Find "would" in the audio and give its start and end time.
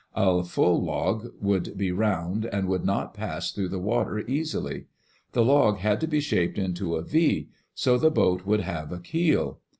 1.39-1.77, 2.67-2.83, 8.43-8.61